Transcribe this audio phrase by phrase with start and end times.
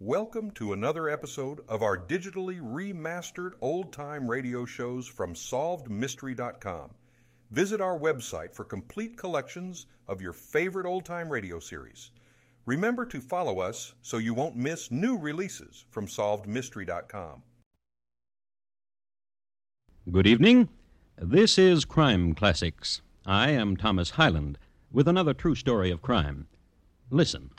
[0.00, 6.90] Welcome to another episode of our digitally remastered old time radio shows from SolvedMystery.com.
[7.50, 12.12] Visit our website for complete collections of your favorite old time radio series.
[12.64, 17.42] Remember to follow us so you won't miss new releases from SolvedMystery.com.
[20.12, 20.68] Good evening.
[21.16, 23.02] This is Crime Classics.
[23.26, 24.58] I am Thomas Hyland
[24.92, 26.46] with another true story of crime.
[27.10, 27.50] Listen.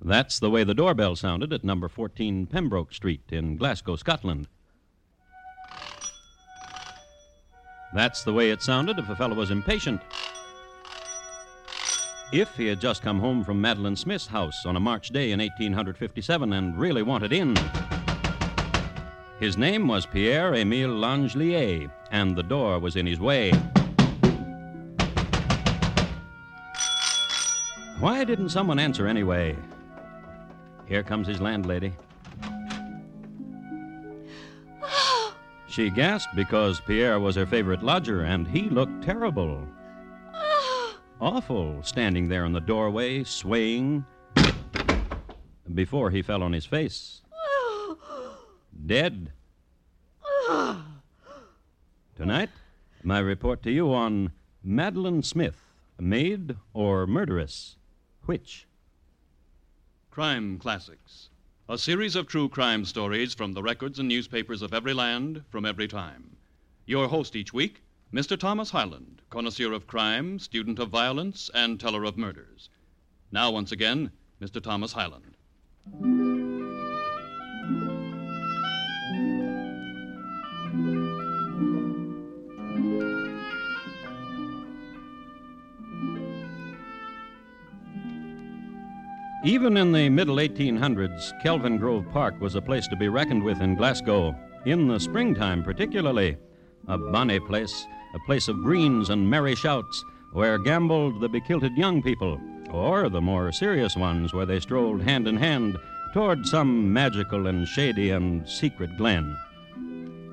[0.00, 4.46] That's the way the doorbell sounded at number 14 Pembroke Street in Glasgow, Scotland.
[7.92, 10.00] That's the way it sounded if a fellow was impatient.
[12.32, 15.40] If he had just come home from Madeline Smith's house on a March day in
[15.40, 17.56] 1857 and really wanted in.
[19.40, 23.52] His name was Pierre Emile L'Angelier, and the door was in his way.
[27.98, 29.56] Why didn't someone answer anyway?
[30.88, 31.92] Here comes his landlady.
[35.68, 39.68] She gasped because Pierre was her favorite lodger, and he looked terrible.
[41.20, 44.04] Awful, standing there in the doorway, swaying,
[45.74, 47.20] before he fell on his face.
[48.86, 49.32] Dead.
[52.16, 52.50] Tonight,
[53.04, 54.32] my report to you on
[54.64, 55.62] Madeline Smith,
[56.00, 57.76] maid or murderess?
[58.24, 58.67] Which?
[60.18, 61.28] Crime Classics,
[61.68, 65.64] a series of true crime stories from the records and newspapers of every land, from
[65.64, 66.36] every time.
[66.86, 68.36] Your host each week, Mr.
[68.36, 72.68] Thomas Hyland, connoisseur of crime, student of violence, and teller of murders.
[73.30, 74.10] Now, once again,
[74.42, 74.60] Mr.
[74.60, 75.36] Thomas Hyland.
[89.44, 93.76] Even in the middle 1800s, Kelvingrove Park was a place to be reckoned with in
[93.76, 94.34] Glasgow,
[94.66, 96.36] in the springtime particularly.
[96.88, 102.02] A bonny place, a place of greens and merry shouts, where gamboled the bekilted young
[102.02, 102.40] people,
[102.72, 105.76] or the more serious ones where they strolled hand in hand
[106.12, 109.36] toward some magical and shady and secret glen.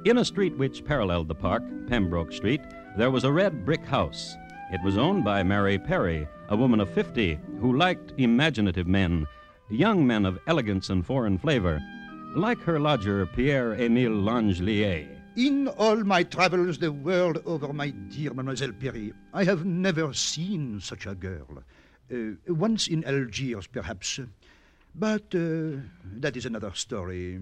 [0.05, 2.61] In a street which paralleled the park, Pembroke Street,
[2.97, 4.35] there was a red brick house.
[4.71, 9.27] It was owned by Mary Perry, a woman of 50 who liked imaginative men,
[9.69, 11.81] young men of elegance and foreign flavor,
[12.35, 15.07] like her lodger, Pierre Emile L'Angelier.
[15.35, 20.79] In all my travels the world over, my dear Mademoiselle Perry, I have never seen
[20.79, 21.63] such a girl.
[22.11, 24.19] Uh, once in Algiers, perhaps.
[24.93, 25.81] But uh,
[26.19, 27.39] that is another story.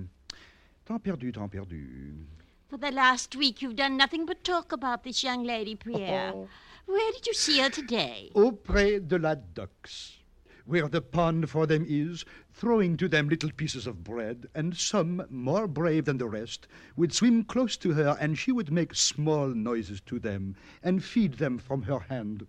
[0.85, 2.25] Temps perdu, temps perdu.
[2.70, 6.34] For the last week, you've done nothing but talk about this young lady, Pierre.
[6.86, 8.32] Where did you see her today?
[8.36, 10.20] Auprès de la ducks,
[10.66, 15.26] where the pond for them is, throwing to them little pieces of bread, and some,
[15.30, 19.48] more brave than the rest, would swim close to her, and she would make small
[19.48, 22.46] noises to them, and feed them from her hand.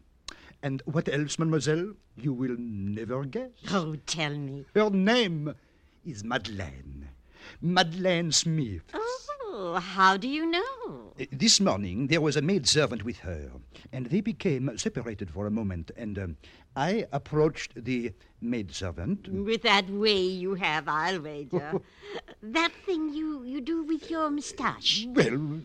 [0.63, 1.93] And what else, mademoiselle?
[2.17, 3.51] You will never guess.
[3.71, 4.65] Oh, tell me.
[4.75, 5.55] Her name
[6.05, 7.09] is Madeleine.
[7.61, 8.83] Madeleine Smith.
[8.95, 9.21] Oh,
[9.81, 11.13] how do you know?
[11.21, 13.51] Uh, This morning there was a maid servant with her,
[13.93, 15.91] and they became separated for a moment.
[15.97, 16.37] And um,
[16.77, 19.29] I approached the maid servant.
[19.29, 21.81] With that way you have, I'll wager.
[22.43, 25.07] that thing you, you do with your moustache.
[25.09, 25.61] Well,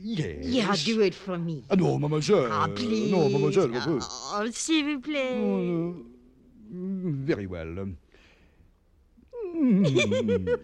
[0.00, 0.44] yes.
[0.46, 1.64] Yeah, do it for me.
[1.70, 2.48] Ah, no, mademoiselle.
[2.50, 3.10] Ah, please.
[3.12, 3.74] No, mademoiselle.
[3.76, 4.00] uh,
[4.36, 5.36] Oh, s'il vous plaît.
[5.36, 7.88] mm, very well.
[9.54, 10.58] Mm.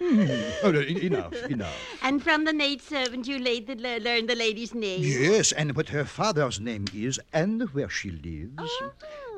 [0.00, 0.52] Mm.
[0.62, 1.76] Oh, no, enough, enough.
[2.02, 5.02] And from the maid servant you laid the, learned the lady's name.
[5.02, 8.72] Yes, and what her father's name is and where she lives.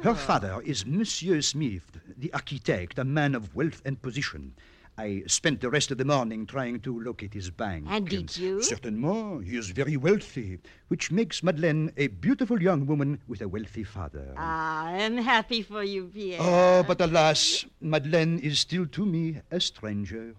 [0.02, 4.54] Her father is Monsieur Smith, the architect, a man of wealth and position.
[5.00, 7.86] I spent the rest of the morning trying to locate his bank.
[7.88, 8.62] And did you?
[8.62, 9.46] Certainement.
[9.46, 14.34] He is very wealthy, which makes Madeleine a beautiful young woman with a wealthy father.
[14.36, 16.40] Ah, I'm happy for you, Pierre.
[16.42, 20.34] Oh, but alas, Madeleine is still to me a stranger.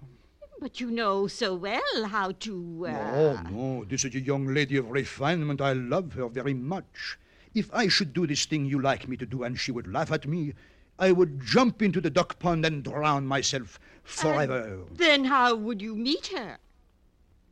[0.59, 2.85] But you know so well how to.
[2.87, 3.11] Uh...
[3.15, 5.59] Oh, no, this is a young lady of refinement.
[5.59, 7.17] I love her very much.
[7.55, 10.11] If I should do this thing you like me to do and she would laugh
[10.11, 10.53] at me,
[11.01, 14.83] I would jump into the duck pond and drown myself forever.
[14.93, 16.59] Then how would you meet her?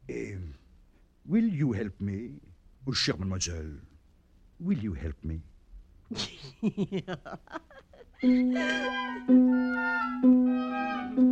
[0.07, 0.35] Eh,
[1.25, 2.33] will you help me?
[2.87, 3.79] Oh, chère mademoiselle,
[4.59, 5.41] will you help me?
[8.21, 8.27] Oh,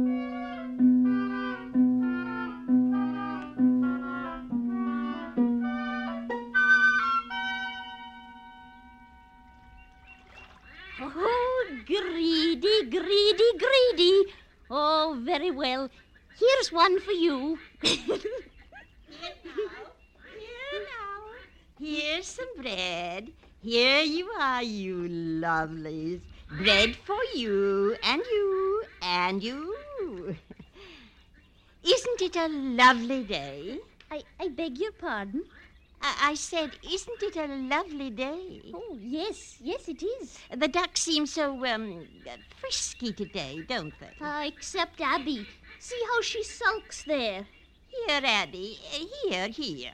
[12.59, 14.33] greedy, greedy, greedy.
[14.69, 15.89] Oh, very well.
[16.39, 17.57] Here's one for you.
[17.81, 17.97] Here
[20.73, 21.19] now.
[21.79, 23.31] Here's some bread.
[23.61, 25.07] Here you are, you
[25.45, 26.21] lovelies.
[26.49, 29.75] Bread for you, and you, and you.
[31.83, 33.79] Isn't it a lovely day?
[34.11, 35.43] I, I beg your pardon?
[36.01, 38.61] I, I said, isn't it a lovely day?
[38.73, 40.37] Oh, yes, yes, it is.
[40.55, 42.07] The ducks seem so, um,
[42.59, 44.25] frisky today, don't they?
[44.25, 45.47] Uh, except Abby.
[45.79, 47.45] See how she sulks there.
[47.87, 48.77] Here, Abby.
[49.23, 49.91] Here, here.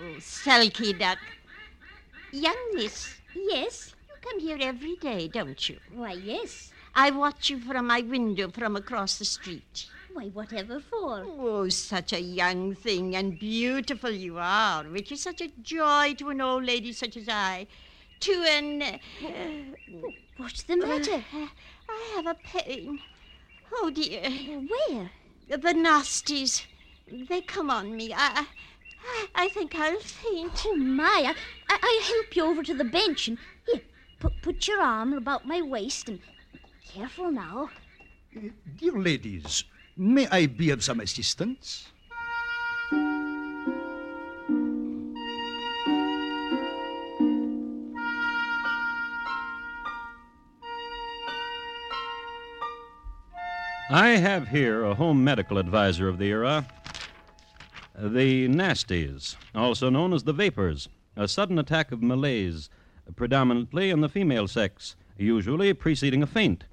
[0.00, 1.18] Oh, sulky duck.
[2.32, 3.94] Young miss, Yes?
[4.08, 5.78] you come here every day, don't you?
[5.92, 6.70] Why, yes.
[6.94, 9.86] I watch you from my window from across the street.
[10.14, 11.24] Why, whatever for?
[11.26, 16.28] Oh, such a young thing and beautiful you are, which is such a joy to
[16.28, 17.66] an old lady such as I.
[18.20, 18.82] To an.
[18.82, 18.98] Uh,
[20.36, 21.24] What's the matter?
[21.88, 23.00] I have a pain.
[23.74, 24.30] Oh, dear.
[24.30, 25.10] Where?
[25.48, 26.66] The nasties.
[27.10, 28.12] They come on me.
[28.12, 28.46] I,
[29.04, 30.62] I, I think I'll faint.
[30.66, 31.24] Oh, my.
[31.26, 31.34] I,
[31.68, 33.38] I, I'll help you over to the bench and.
[33.66, 33.80] Here,
[34.20, 36.20] put, put your arm about my waist and.
[36.86, 37.70] Careful now.
[38.36, 38.48] Uh,
[38.78, 39.64] Dear ladies,
[39.96, 41.86] may I be of some assistance?
[53.90, 56.66] I have here a home medical advisor of the era.
[57.94, 62.70] The nasties, also known as the vapors, a sudden attack of malaise,
[63.16, 66.64] predominantly in the female sex, usually preceding a faint.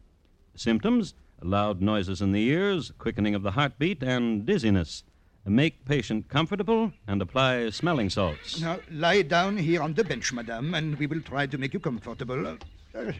[0.55, 5.03] Symptoms loud noises in the ears, quickening of the heartbeat, and dizziness.
[5.45, 8.61] Make patient comfortable and apply smelling salts.
[8.61, 11.79] Now, lie down here on the bench, madame, and we will try to make you
[11.79, 12.45] comfortable.
[12.45, 12.55] Uh,
[12.93, 13.11] uh,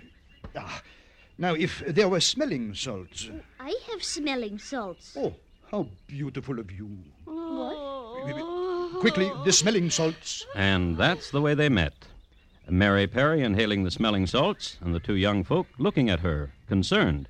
[0.55, 0.81] ah.
[1.37, 3.29] Now, if there were smelling salts.
[3.59, 5.15] I have smelling salts.
[5.17, 5.33] Oh,
[5.71, 6.97] how beautiful of you.
[7.25, 8.97] Oh.
[8.99, 10.45] Quickly, the smelling salts.
[10.55, 11.93] And that's the way they met.
[12.69, 17.29] Mary Perry inhaling the smelling salts, and the two young folk looking at her, concerned.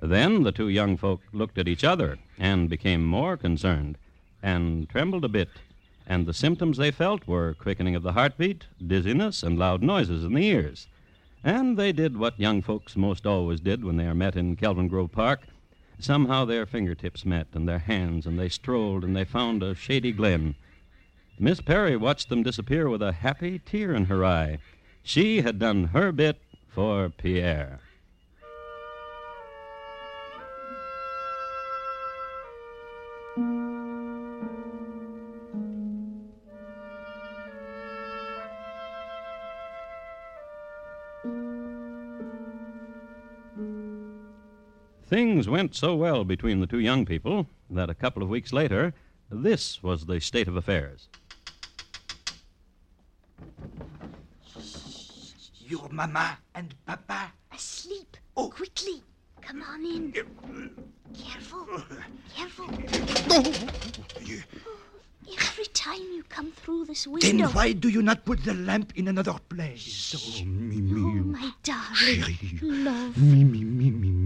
[0.00, 3.96] Then the two young folk looked at each other and became more concerned,
[4.42, 5.48] and trembled a bit.
[6.06, 10.34] And the symptoms they felt were quickening of the heartbeat, dizziness, and loud noises in
[10.34, 10.86] the ears.
[11.42, 15.12] And they did what young folks most always did when they are met in Kelvingrove
[15.12, 15.42] Park.
[15.98, 20.12] Somehow their fingertips met, and their hands, and they strolled, and they found a shady
[20.12, 20.56] glen.
[21.38, 24.58] Miss Perry watched them disappear with a happy tear in her eye.
[25.02, 27.80] She had done her bit for Pierre.
[45.36, 48.94] Things went so well between the two young people that a couple of weeks later,
[49.30, 51.08] this was the state of affairs.
[55.58, 57.32] Your mama and papa.
[57.52, 58.16] Asleep.
[58.34, 58.48] Oh.
[58.48, 59.02] Quickly.
[59.42, 60.12] Come on in.
[61.12, 61.66] Careful.
[62.34, 62.70] Careful.
[63.28, 63.52] Oh.
[65.32, 67.26] Every time you come through this window.
[67.26, 70.14] Then why do you not put the lamp in another place?
[70.16, 71.20] Oh, Oh, Mimi.
[71.20, 72.58] my darling.
[72.62, 73.18] Love.
[73.18, 74.16] Mimi, Mimi, Mimi.
[74.16, 74.25] Oh,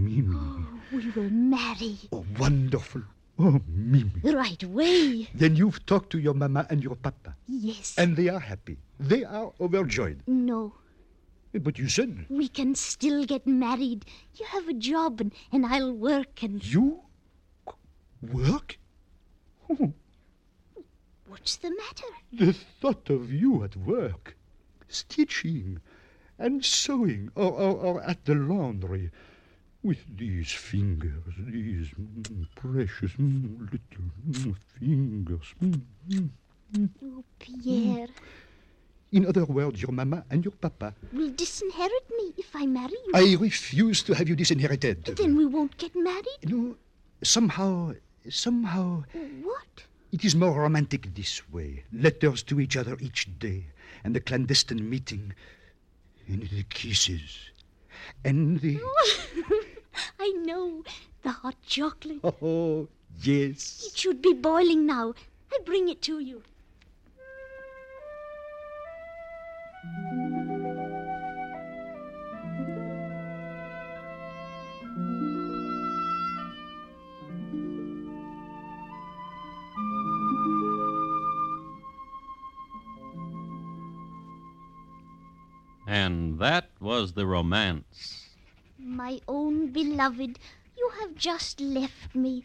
[1.15, 1.97] will marry.
[2.11, 3.03] Oh, wonderful.
[3.39, 4.11] Oh, Mimi.
[4.23, 5.29] Right away.
[5.33, 7.95] Then you've talked to your mama and your papa, Yes.
[7.97, 8.77] and they are happy.
[8.99, 10.21] They are overjoyed.
[10.27, 10.73] no,
[11.53, 14.05] But you said we can still get married.
[14.35, 16.63] You have a job and, and I'll work and.
[16.63, 17.01] you
[18.21, 18.77] work?
[19.69, 19.93] Oh,
[21.27, 22.11] What's the matter?
[22.31, 24.35] the thought of you at work,
[24.87, 25.79] stitching
[26.37, 29.09] and sewing, or, or, or at the laundry,
[29.83, 31.87] with these fingers, these
[32.55, 35.53] precious little fingers.
[37.03, 38.07] Oh, Pierre
[39.11, 40.93] In other words, your mama and your papa.
[41.11, 43.11] will disinherit me if I marry you.
[43.13, 45.03] I refuse to have you disinherited.
[45.05, 46.39] Then we won't get married.
[46.45, 46.77] No,
[47.23, 47.93] somehow,
[48.29, 49.03] somehow,
[49.43, 49.83] What?
[50.13, 51.83] it is more romantic this way.
[51.91, 53.65] Letters to each other each day,
[54.03, 55.33] and the clandestine meeting,
[56.27, 57.49] and the kisses,
[58.23, 58.79] and the.
[60.19, 60.83] I know.
[61.23, 62.21] The hot chocolate.
[62.23, 62.87] Oh,
[63.21, 63.83] yes.
[63.87, 65.13] It should be boiling now.
[65.51, 66.43] I bring it to you.
[85.87, 88.20] And that was the romance.
[89.03, 90.37] My own beloved,
[90.77, 92.43] you have just left me.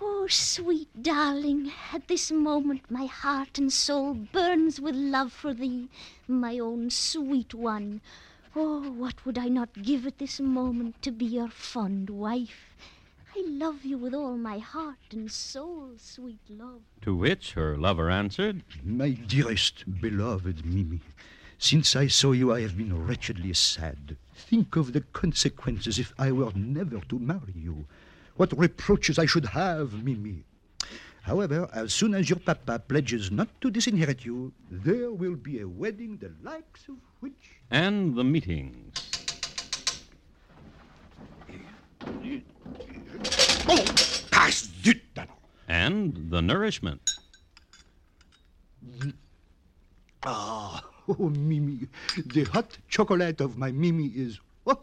[0.00, 5.88] Oh, sweet darling, at this moment my heart and soul burns with love for thee,
[6.26, 8.00] my own sweet one.
[8.56, 12.74] Oh, what would I not give at this moment to be your fond wife?
[13.36, 16.82] I love you with all my heart and soul, sweet love.
[17.02, 21.00] To which her lover answered, My dearest, beloved Mimi,
[21.62, 24.16] since I saw you, I have been wretchedly sad.
[24.34, 27.86] Think of the consequences if I were never to marry you.
[28.34, 30.42] What reproaches I should have, Mimi.
[31.22, 35.68] However, as soon as your papa pledges not to disinherit you, there will be a
[35.68, 37.60] wedding the likes of which.
[37.70, 38.98] and the meetings.
[43.68, 43.84] Oh,
[44.32, 44.94] passe du
[45.68, 47.08] And the nourishment.
[50.24, 51.88] Ah, oh, Mimi,
[52.26, 54.38] the hot chocolate of my Mimi is.
[54.66, 54.78] Oh,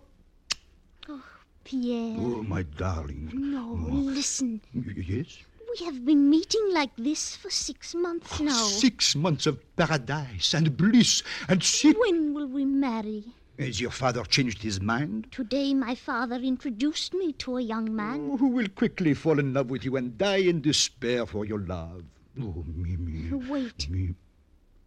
[1.07, 1.23] oh
[1.63, 2.17] Pierre.
[2.19, 3.31] oh my darling.
[3.33, 3.93] No, oh.
[3.93, 4.61] listen.
[4.73, 5.37] Yes?
[5.71, 8.63] We have been meeting like this for six months oh, now.
[8.65, 11.97] Six months of paradise and bliss and sit.
[11.97, 13.23] When will we marry?
[13.57, 15.31] Has your father changed his mind?
[15.31, 18.31] Today my father introduced me to a young man.
[18.31, 21.59] Oh, who will quickly fall in love with you and die in despair for your
[21.59, 22.03] love?
[22.41, 23.31] Oh, Mimi.
[23.47, 24.15] Wait, Mimi.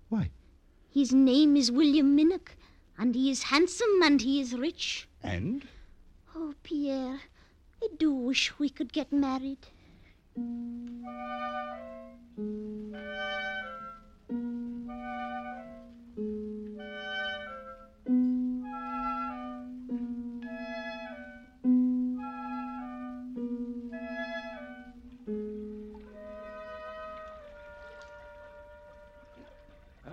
[0.09, 0.31] Why?
[0.93, 2.55] His name is William Minnoch,
[2.99, 5.09] and he is handsome and he is rich.
[5.23, 5.67] And?
[6.37, 7.21] Oh, Pierre,
[7.83, 9.69] I do wish we could get married.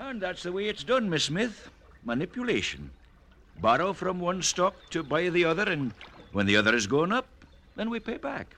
[0.10, 1.70] And that's the way it's done, Miss Smith.
[2.04, 2.90] Manipulation.
[3.62, 5.94] Borrow from one stock to buy the other, and
[6.32, 7.28] when the other is gone up,
[7.76, 8.56] then we pay back.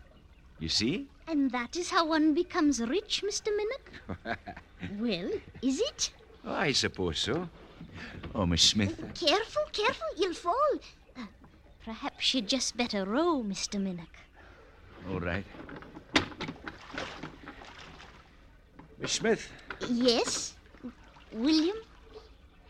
[0.59, 1.07] You see?
[1.27, 3.49] And that is how one becomes rich, Mr.
[3.57, 4.37] Minnoch?
[4.97, 5.29] well,
[5.61, 6.11] is it?
[6.45, 7.49] Oh, I suppose so.
[8.33, 8.97] Oh, Miss Smith.
[9.13, 10.75] Careful, careful, you'll fall.
[11.17, 11.23] Uh,
[11.83, 13.77] perhaps you'd just better row, Mr.
[13.77, 14.15] Minnoch.
[15.09, 15.43] All right.
[19.01, 19.51] Miss Smith,
[19.89, 20.55] Yes?
[21.33, 21.75] William?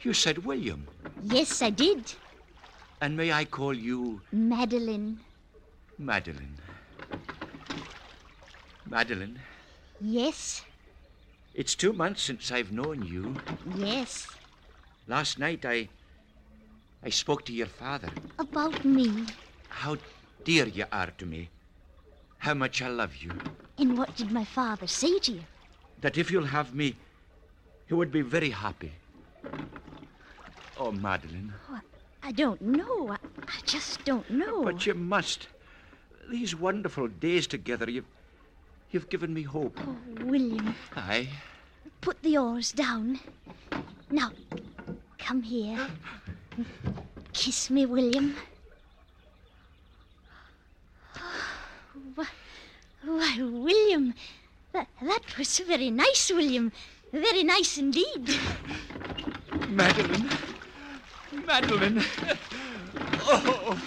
[0.02, 0.88] you said William.
[1.24, 2.14] Yes, I did.
[3.02, 5.20] And may I call you Madeline.
[5.98, 6.58] Madeline?
[8.88, 9.40] Madeline,
[10.02, 10.64] Yes,
[11.54, 13.36] it's two months since I've known you.
[13.76, 14.28] yes.
[15.08, 15.88] Last night I.
[17.04, 18.10] I spoke to your father.
[18.38, 19.26] About me.
[19.70, 19.98] How
[20.44, 21.50] dear you are to me.
[22.40, 23.32] How much I love you.
[23.78, 25.42] And what did my father say to you?
[26.02, 26.96] That if you'll have me,
[27.92, 28.94] he would be very happy.
[30.80, 31.54] Oh, Madeline.
[31.70, 31.82] Oh,
[32.24, 33.10] I don't know.
[33.10, 33.18] I,
[33.50, 34.64] I just don't know.
[34.64, 35.50] But you must.
[36.30, 38.06] These wonderful days together, you've.
[38.92, 39.78] You've given me hope.
[39.86, 41.28] Oh, William, Aye.
[42.00, 43.20] put the oars down.
[44.10, 44.32] Now,
[45.18, 45.86] come here.
[47.34, 48.36] Kiss me, William.
[51.18, 51.44] Oh,
[52.16, 52.28] why,
[53.04, 54.14] why, William,
[54.72, 56.72] that, that was very nice, William.
[57.12, 58.40] Very nice indeed.
[59.70, 60.30] Madeline.
[61.46, 62.04] Madeline.
[63.28, 63.78] Oh,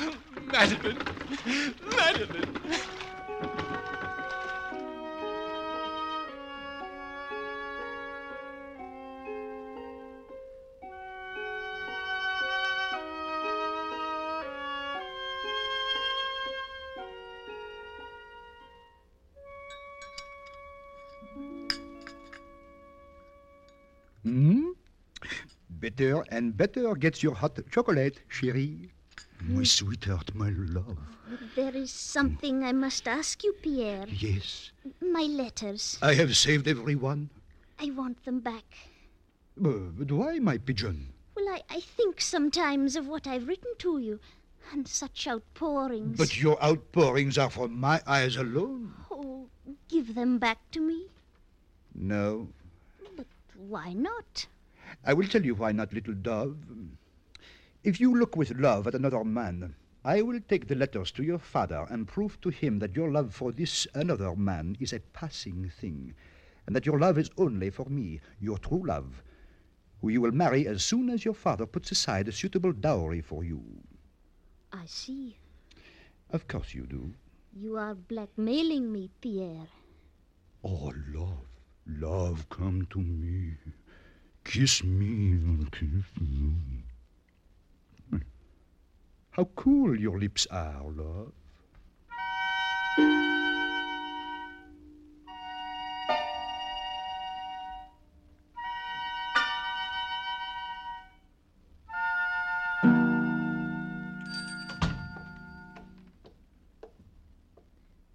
[0.52, 0.98] Madeline.
[1.96, 2.60] Madeline.
[25.96, 28.90] Better and better gets your hot chocolate, chérie.
[29.46, 30.98] My sweetheart, my love.
[31.54, 34.06] There is something I must ask you, Pierre.
[34.08, 35.98] Yes, My letters.
[36.02, 37.30] I have saved every one.
[37.78, 38.64] I want them back.
[39.64, 41.12] Uh, but why, my pigeon?
[41.36, 44.18] Well, I, I think sometimes of what I've written to you,
[44.72, 46.18] and such outpourings.
[46.18, 48.94] But your outpourings are for my eyes alone.
[49.10, 49.46] Oh,
[49.88, 51.06] give them back to me.
[51.94, 52.48] No.
[53.16, 54.46] But why not?
[55.06, 56.56] I will tell you why not, little dove.
[57.82, 61.38] If you look with love at another man, I will take the letters to your
[61.38, 65.68] father and prove to him that your love for this another man is a passing
[65.68, 66.14] thing,
[66.66, 69.22] and that your love is only for me, your true love,
[70.00, 73.44] who you will marry as soon as your father puts aside a suitable dowry for
[73.44, 73.62] you.
[74.72, 75.36] I see.
[76.30, 77.12] Of course you do.
[77.54, 79.68] You are blackmailing me, Pierre.
[80.62, 81.46] Oh, love,
[81.86, 83.56] love, come to me.
[84.44, 86.54] Kiss me and kiss me.
[89.32, 91.32] How cool your lips are, love.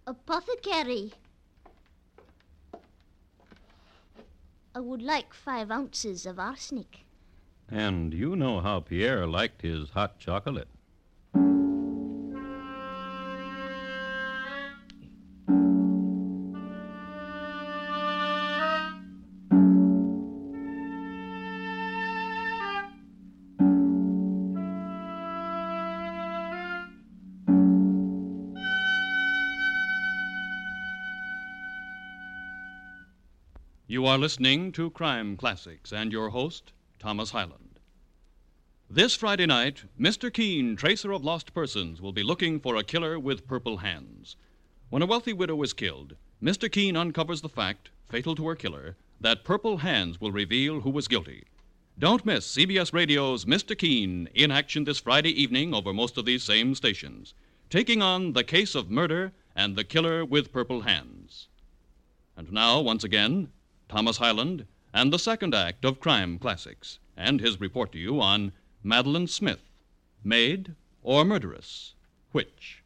[0.07, 1.11] Apothecary.
[4.99, 7.05] Would like five ounces of arsenic.
[7.69, 10.67] And you know how Pierre liked his hot chocolate.
[34.09, 37.79] Are listening to Crime Classics and your host, Thomas Hyland.
[38.89, 40.33] This Friday night, Mr.
[40.33, 44.35] Keene, tracer of lost persons, will be looking for a killer with purple hands.
[44.89, 46.71] When a wealthy widow is killed, Mr.
[46.71, 51.07] Keene uncovers the fact, fatal to her killer, that purple hands will reveal who was
[51.07, 51.43] guilty.
[51.99, 53.77] Don't miss CBS Radio's Mr.
[53.77, 57.35] Keene in action this Friday evening over most of these same stations,
[57.69, 61.47] taking on the case of murder and the killer with purple hands.
[62.35, 63.51] And now, once again,
[63.89, 68.51] Thomas Hyland, and the second act of Crime Classics, and his report to you on
[68.83, 69.63] Madeline Smith,
[70.23, 71.95] maid or murderess?
[72.31, 72.83] Which?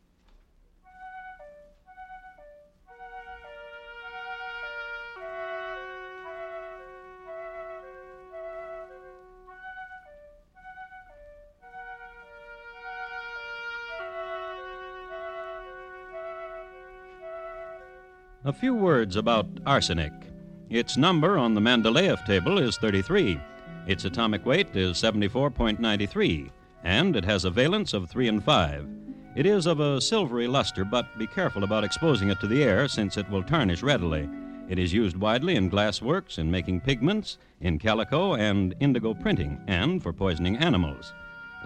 [18.46, 20.33] A few words about arsenic.
[20.74, 23.40] Its number on the Mendeleev table is 33.
[23.86, 26.50] Its atomic weight is 74.93,
[26.84, 28.88] and it has a valence of 3 and 5.
[29.36, 32.88] It is of a silvery luster, but be careful about exposing it to the air
[32.88, 34.28] since it will tarnish readily.
[34.68, 39.62] It is used widely in glass works, in making pigments, in calico and indigo printing,
[39.68, 41.14] and for poisoning animals.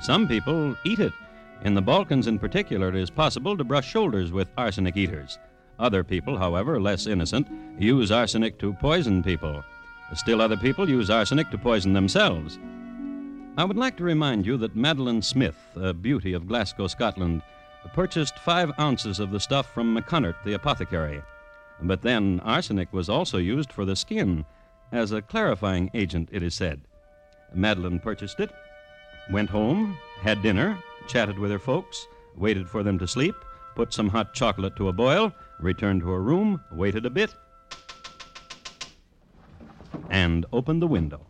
[0.01, 1.13] Some people eat it.
[1.63, 5.39] In the Balkans, in particular, it is possible to brush shoulders with arsenic eaters.
[5.79, 7.47] Other people, however, less innocent,
[7.79, 9.63] use arsenic to poison people.
[10.15, 12.57] Still other people use arsenic to poison themselves.
[13.57, 17.41] I would like to remind you that Madeline Smith, a beauty of Glasgow, Scotland,
[17.93, 21.21] purchased five ounces of the stuff from McCunnert, the apothecary.
[21.81, 24.45] But then arsenic was also used for the skin
[24.91, 26.81] as a clarifying agent, it is said.
[27.53, 28.51] Madeline purchased it,
[29.31, 33.35] went home, had dinner, chatted with her folks, waited for them to sleep,
[33.75, 37.33] put some hot chocolate to a boil, returned to her room, waited a bit,
[40.09, 41.21] and opened the window.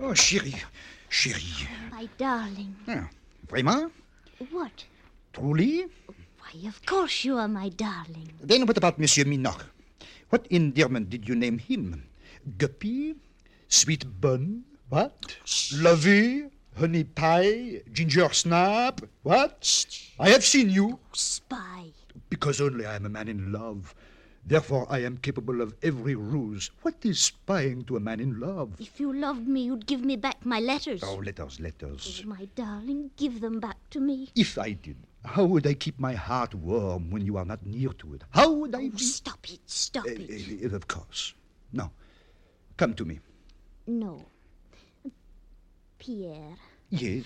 [0.00, 0.56] Oh, chérie,
[1.10, 1.68] chérie.
[1.90, 2.74] My darling.
[2.88, 3.08] Ah,
[3.48, 3.92] vraiment?
[4.50, 4.84] What?
[5.32, 5.86] Truly?
[6.38, 8.32] Why, of course you are my darling.
[8.42, 9.66] Then what about Monsieur Minnoch?
[10.30, 12.04] What endearment did you name him?
[12.56, 13.16] Guppy?
[13.68, 14.64] Sweet bun?
[14.88, 15.36] What?
[15.74, 16.46] Lovey?
[16.78, 17.82] Honey pie?
[17.92, 19.02] Ginger snap?
[19.22, 19.86] What?
[20.18, 20.98] I have seen you.
[21.12, 21.92] Spy.
[22.28, 23.94] Because only I am a man in love.
[24.46, 26.70] Therefore, I am capable of every ruse.
[26.82, 28.80] What is spying to a man in love?
[28.80, 31.02] If you loved me, you'd give me back my letters.
[31.04, 32.22] Oh, letters, letters.
[32.24, 34.30] Oh, my darling, give them back to me.
[34.34, 37.90] If I did, how would I keep my heart warm when you are not near
[37.90, 38.24] to it?
[38.30, 38.98] How would I Oh, be?
[38.98, 40.72] stop it, stop Uh, it.
[40.72, 41.34] uh, of course.
[41.72, 41.90] No.
[42.78, 43.20] Come to me.
[43.86, 44.24] No.
[45.98, 46.56] Pierre,
[46.88, 47.24] Yes.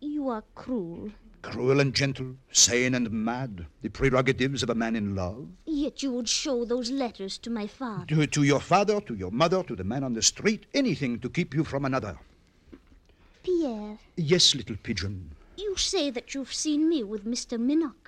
[0.00, 1.10] you are cruel.
[1.50, 5.46] Cruel and gentle, sane and mad, the prerogatives of a man in love.
[5.64, 8.04] Yet you would show those letters to my father.
[8.06, 11.30] To, to your father, to your mother, to the man on the street, anything to
[11.30, 12.18] keep you from another.
[13.44, 15.30] Pierre, Yes, little pigeon.
[15.56, 17.58] you say that you've seen me with Mr.
[17.60, 18.05] Minnoch.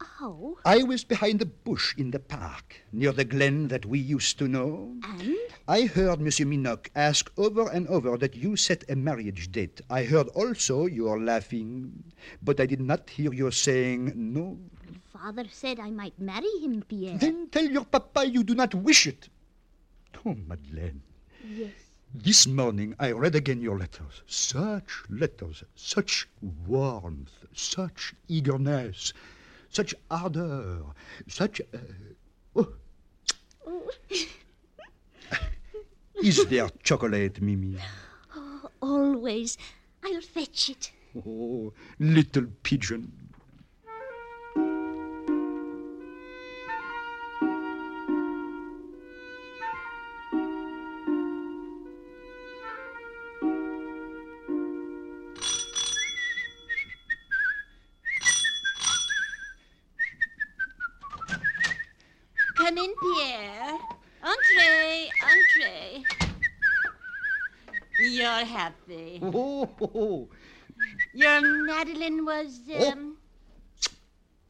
[0.00, 0.56] How?
[0.64, 4.48] I was behind the bush in the park, near the glen that we used to
[4.48, 4.96] know.
[5.02, 5.36] And?
[5.66, 9.80] I heard Monsieur Minnoch ask over and over that you set a marriage date.
[9.90, 12.04] I heard also your laughing,
[12.42, 14.58] but I did not hear your saying no.
[15.12, 17.18] Father said I might marry him, Pierre.
[17.18, 19.28] Then tell your papa you do not wish it.
[20.24, 21.02] Oh, Madeleine.
[21.44, 21.72] Yes.
[22.14, 24.22] This morning I read again your letters.
[24.26, 26.28] Such letters, such
[26.66, 29.12] warmth, such eagerness,
[29.70, 30.82] such ardor,
[31.26, 31.60] such.
[32.56, 32.64] Uh,
[33.66, 33.90] oh.
[36.22, 37.76] Is there chocolate, Mimi?
[38.82, 39.56] Always.
[40.04, 40.92] I'll fetch it.
[41.26, 43.12] Oh, little pigeon.
[68.58, 69.20] Happy.
[69.22, 70.28] Oh, oh, oh.
[71.14, 72.90] Your Madeline was, Oh.
[72.92, 73.16] um,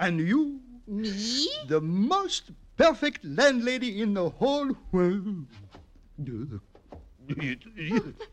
[0.00, 0.60] and you?
[0.86, 1.48] Me?
[1.66, 5.46] The most perfect landlady in the whole world.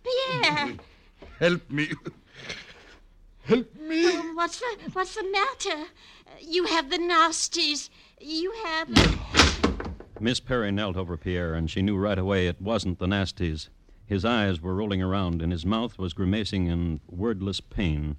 [0.04, 0.74] Pierre,
[1.40, 1.90] Help me.
[3.44, 4.02] Help me.
[4.34, 5.80] what's the what's the matter?
[6.42, 7.90] You have the nasties.
[8.22, 8.88] You have.
[10.22, 13.68] Miss Perry knelt over Pierre, and she knew right away it wasn't the nasties.
[14.08, 18.18] His eyes were rolling around, and his mouth was grimacing in wordless pain.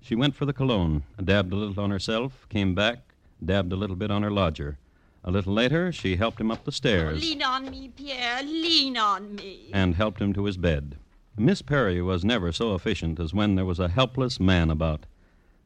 [0.00, 3.14] She went for the cologne, dabbed a little on herself, came back,
[3.44, 4.78] dabbed a little bit on her lodger.
[5.22, 8.42] A little later, she helped him up the stairs oh, Lean on me, Pierre.
[8.42, 9.70] Lean on me.
[9.72, 10.96] and helped him to his bed.
[11.36, 15.06] Miss Perry was never so efficient as when there was a helpless man about.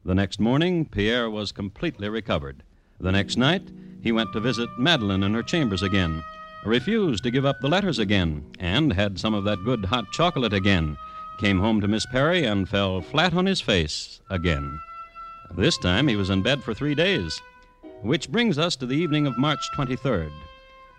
[0.03, 2.63] The next morning, Pierre was completely recovered.
[2.99, 3.69] The next night,
[4.01, 6.23] he went to visit Madeline in her chambers again,
[6.65, 10.53] refused to give up the letters again, and had some of that good hot chocolate
[10.53, 10.97] again.
[11.39, 14.79] Came home to Miss Perry and fell flat on his face again.
[15.55, 17.39] This time he was in bed for three days.
[18.01, 20.31] Which brings us to the evening of March 23rd.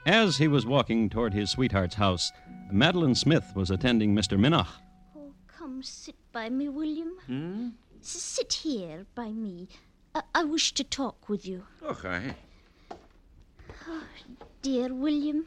[0.06, 2.30] As he was walking toward his sweetheart's house,
[2.70, 4.38] Madeline Smith was attending Mr.
[4.38, 4.68] Minnoch.
[5.16, 7.12] Oh, come sit by me, William.
[7.26, 7.68] Hmm?
[8.00, 9.68] S- sit here by me.
[10.14, 11.64] I-, I wish to talk with you.
[11.82, 12.34] Okay.
[12.90, 12.96] Oh,
[13.88, 14.45] aye.
[14.66, 15.46] Dear William,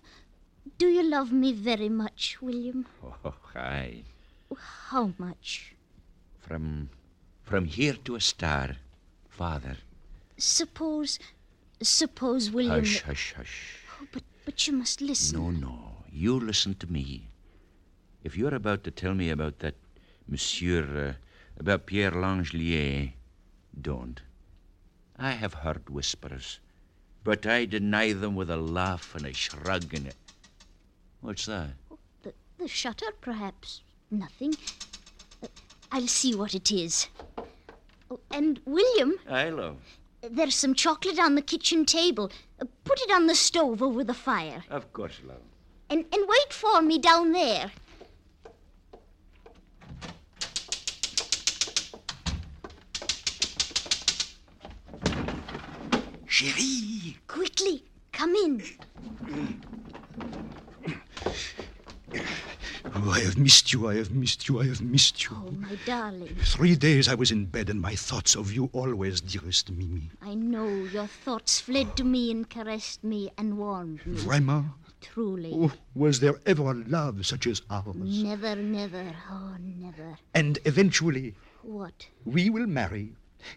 [0.77, 2.85] do you love me very much, William?
[3.03, 4.03] Oh, aye.
[4.87, 5.75] How much?
[6.39, 6.89] From,
[7.43, 8.77] from here to a star,
[9.27, 9.75] Father.
[10.37, 11.19] Suppose,
[11.81, 12.79] suppose, William.
[12.79, 13.79] Hush, hush, hush.
[14.01, 15.37] Oh, but, but you must listen.
[15.37, 15.95] No, no.
[16.09, 17.27] You listen to me.
[18.23, 19.75] If you're about to tell me about that
[20.29, 21.13] Monsieur, uh,
[21.59, 23.15] about Pierre L'Angelier,
[23.81, 24.21] don't.
[25.17, 26.61] I have heard whispers,
[27.23, 30.11] but I deny them with a laugh and a shrug and a.
[31.21, 31.69] What's that?
[32.23, 33.81] The, the shutter, perhaps.
[34.11, 34.53] Nothing.
[35.43, 35.47] Uh,
[35.91, 37.07] I'll see what it is.
[38.09, 39.77] Oh, and, William, I love.
[40.21, 42.31] there's some chocolate on the kitchen table.
[42.59, 44.63] Uh, put it on the stove over the fire.
[44.69, 45.41] Of course, love.
[45.89, 47.71] And, and wait for me down there.
[56.39, 57.17] Chérie.
[57.27, 58.63] Quickly, come in.
[62.95, 63.89] Oh, I have missed you.
[63.89, 64.61] I have missed you.
[64.61, 65.31] I have missed you.
[65.35, 66.33] Oh, my darling.
[66.45, 70.11] Three days I was in bed, and my thoughts of you always, dearest Mimi.
[70.21, 74.21] I know your thoughts fled to me and caressed me and warmed me.
[74.21, 74.71] Vraiment?
[75.01, 75.51] Truly.
[75.53, 77.97] Oh, was there ever a love such as ours?
[77.97, 79.13] Never, never.
[79.29, 80.17] Oh, never.
[80.33, 82.07] And eventually, What?
[82.23, 83.11] we will marry.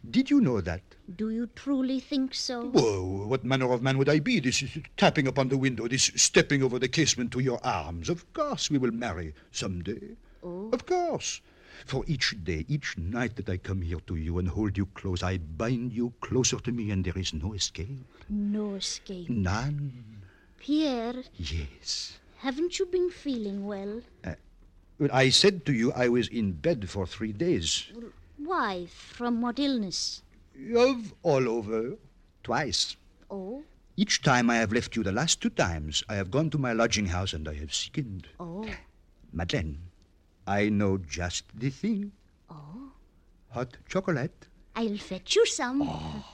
[0.09, 0.83] Did you know that?
[1.17, 2.71] Do you truly think so?
[2.71, 4.41] Whoa, what manner of man would I be?
[4.41, 8.09] This is tapping upon the window, this stepping over the casement to your arms.
[8.09, 10.17] Of course we will marry someday.
[10.43, 10.71] Oh.
[10.73, 11.41] Of course.
[11.87, 15.23] For each day, each night that I come here to you and hold you close,
[15.23, 18.05] I bind you closer to me, and there is no escape.
[18.29, 19.29] No escape.
[19.29, 19.93] None.
[20.59, 22.19] Pierre, Yes.
[22.39, 24.01] haven't you been feeling well?
[24.25, 24.35] Uh,
[25.01, 27.91] well, I said to you I was in bed for three days.
[28.45, 28.87] Why?
[28.87, 30.23] From what illness?
[30.77, 31.97] Of all over.
[32.43, 32.97] Twice.
[33.31, 33.63] Oh,
[33.97, 36.73] Each time I have left you, the last two times, I have gone to my
[36.73, 38.27] lodging house and I have sickened.
[38.41, 38.67] oh,
[39.33, 39.79] Madeleine,
[40.47, 42.13] I know just the thing.
[42.51, 42.93] oh.
[43.51, 44.47] Hot chocolate.
[44.75, 45.83] I'll fetch you some.
[45.83, 46.25] Oh,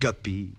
[0.00, 0.52] Guppy.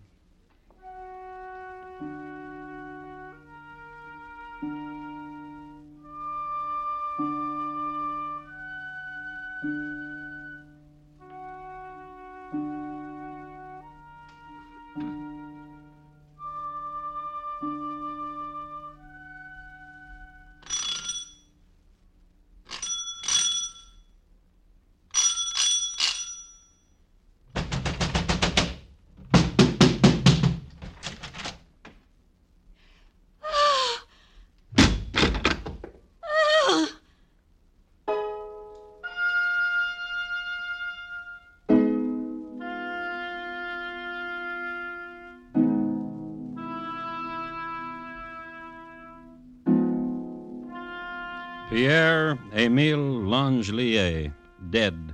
[51.70, 52.98] Pierre Emile
[53.30, 54.34] L'Angelier,
[54.72, 55.14] dead.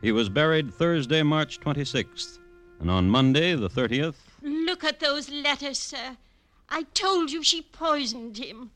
[0.00, 2.38] He was buried Thursday, March 26th,
[2.78, 6.16] and on Monday, the 30th, Look at those letters, sir.
[6.68, 8.70] I told you she poisoned him.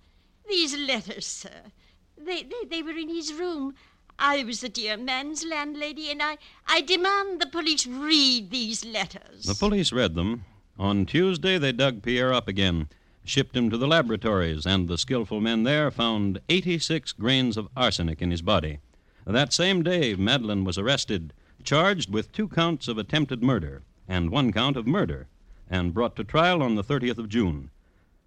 [0.48, 1.70] These letters, sir.
[2.18, 3.74] They, they, they were in his room.
[4.18, 9.44] I was the dear man's landlady, and I, I demand the police read these letters.
[9.44, 10.44] the police read them.
[10.79, 12.88] On Tuesday, they dug Pierre up again,
[13.25, 18.21] shipped him to the laboratories, and the skillful men there found 86 grains of arsenic
[18.21, 18.79] in his body.
[19.27, 21.33] That same day, Madeline was arrested,
[21.63, 25.29] charged with two counts of attempted murder and one count of murder.
[25.71, 27.71] and brought to trial on the 30th of June.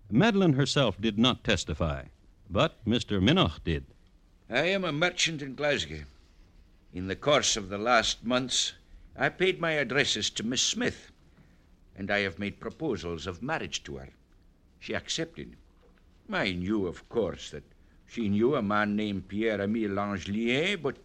[0.09, 2.05] Madeline herself did not testify,
[2.49, 3.21] but Mr.
[3.21, 3.85] Minnoch did.
[4.49, 6.03] I am a merchant in Glasgow.
[6.93, 8.73] In the course of the last months,
[9.15, 11.11] I paid my addresses to Miss Smith,
[11.95, 14.09] and I have made proposals of marriage to her.
[14.79, 15.55] She accepted.
[16.31, 17.63] I knew, of course, that
[18.05, 20.97] she knew a man named Pierre Emile L'Angelier, but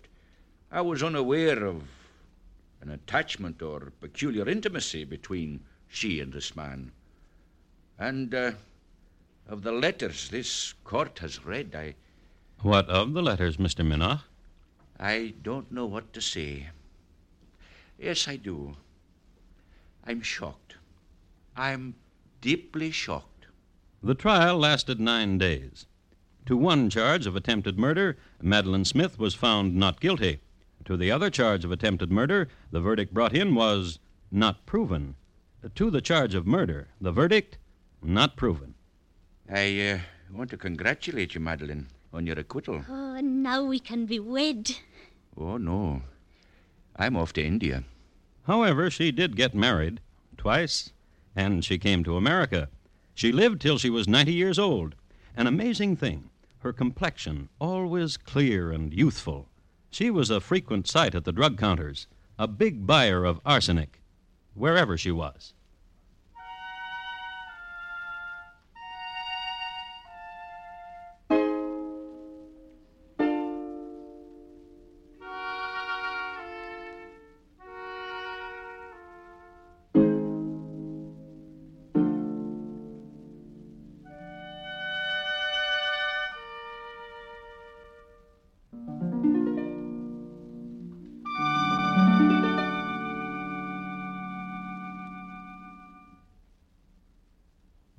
[0.70, 1.82] I was unaware of
[2.80, 6.92] an attachment or peculiar intimacy between she and this man.
[7.98, 8.52] And uh,
[9.48, 11.94] of the letters this court has read, I.
[12.60, 13.86] What of the letters, Mr.
[13.86, 14.22] Minoch?
[14.98, 16.68] I don't know what to say.
[17.98, 18.76] Yes, I do.
[20.04, 20.76] I'm shocked.
[21.56, 21.94] I'm
[22.40, 23.31] deeply shocked.
[24.04, 25.86] The trial lasted nine days.
[26.46, 30.40] To one charge of attempted murder, Madeline Smith was found not guilty.
[30.86, 34.00] To the other charge of attempted murder, the verdict brought in was
[34.32, 35.14] not proven.
[35.76, 37.58] To the charge of murder, the verdict
[38.02, 38.74] not proven.
[39.48, 39.98] I uh,
[40.32, 42.84] want to congratulate you, Madeline, on your acquittal.
[42.88, 44.72] Oh, and now we can be wed.
[45.36, 46.02] Oh, no.
[46.96, 47.84] I'm off to India.
[48.48, 50.00] However, she did get married
[50.36, 50.90] twice,
[51.36, 52.68] and she came to America.
[53.14, 54.94] She lived till she was 90 years old.
[55.36, 56.30] An amazing thing.
[56.58, 59.48] Her complexion, always clear and youthful.
[59.90, 62.06] She was a frequent sight at the drug counters,
[62.38, 64.00] a big buyer of arsenic,
[64.54, 65.54] wherever she was.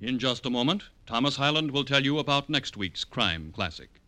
[0.04, 4.02] In just a moment, Thomas Hyland will tell you about next week's crime classic.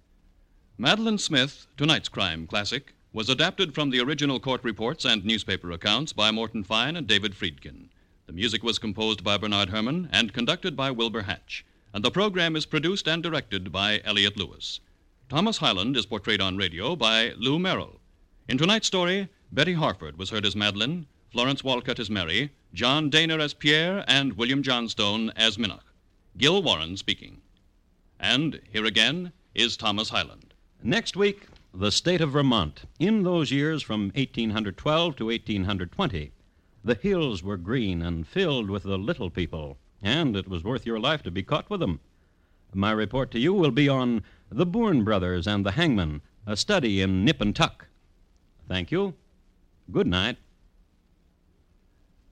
[0.78, 6.12] Madeline Smith, tonight's crime classic, was adapted from the original court reports and newspaper accounts
[6.12, 7.88] by Morton Fine and David Friedkin.
[8.28, 12.58] The music was composed by Bernard Herrmann and conducted by Wilbur Hatch, and the program
[12.58, 14.82] is produced and directed by Elliott Lewis.
[15.30, 18.02] Thomas Hyland is portrayed on radio by Lou Merrill.
[18.50, 23.40] In tonight's story, Betty Harford was heard as Madeline, Florence Walcott as Mary, John Dehner
[23.40, 25.85] as Pierre, and William Johnstone as Minnoch.
[26.38, 27.42] Gil Warren speaking.
[28.20, 30.54] And here again is Thomas Hyland.
[30.84, 32.84] Next week, the state of Vermont.
[33.00, 36.32] In those years from 1812 to 1820,
[36.84, 41.00] the hills were green and filled with the little people, and it was worth your
[41.00, 42.02] life to be caught with them.
[42.74, 44.22] My report to you will be on
[44.52, 47.88] the Boorn brothers and the hangman, a study in nip and tuck.
[48.68, 49.14] Thank you.
[49.90, 50.38] Good night.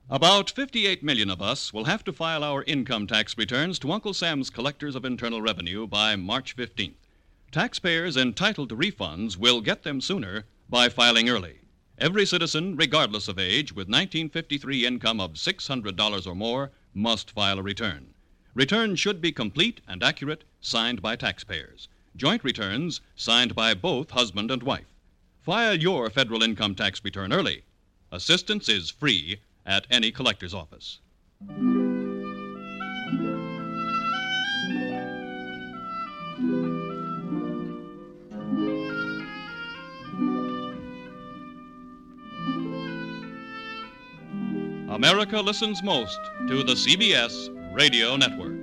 [0.10, 4.14] About 58 million of us will have to file our income tax returns to Uncle
[4.14, 6.96] Sam's Collectors of Internal Revenue by March 15th.
[7.54, 11.62] Taxpayers entitled to refunds will get them sooner by filing early.
[11.98, 17.64] Every citizen, regardless of age, with 1953 income of $600 or more, must file a
[17.64, 18.14] return.
[18.54, 21.88] Returns should be complete and accurate, signed by taxpayers.
[22.18, 24.94] Joint returns signed by both husband and wife.
[25.42, 27.64] File your federal income tax return early.
[28.12, 31.00] Assistance is free at any collector's office.
[44.90, 48.63] America listens most to the CBS Radio Network.